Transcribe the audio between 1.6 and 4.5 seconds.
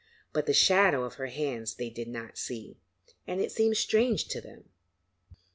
they did not see, and it seemed strange to